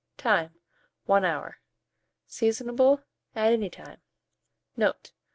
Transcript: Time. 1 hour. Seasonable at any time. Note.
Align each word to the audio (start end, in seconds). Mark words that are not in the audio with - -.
Time. 0.17 0.55
1 1.05 1.23
hour. 1.23 1.59
Seasonable 2.25 3.03
at 3.35 3.53
any 3.53 3.69
time. 3.69 4.01
Note. 4.75 5.11